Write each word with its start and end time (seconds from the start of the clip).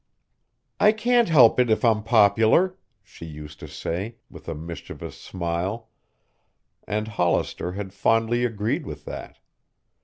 "I 0.79 0.93
can't 0.93 1.29
help 1.29 1.59
it 1.59 1.69
if 1.69 1.85
I'm 1.85 2.01
popular," 2.01 2.75
she 3.03 3.23
used 3.27 3.59
to 3.59 3.67
say, 3.67 4.15
with 4.31 4.47
a 4.49 4.55
mischievous 4.55 5.15
smile, 5.15 5.89
and 6.87 7.07
Hollister 7.07 7.73
had 7.73 7.93
fondly 7.93 8.43
agreed 8.43 8.87
with 8.87 9.05
that. 9.05 9.37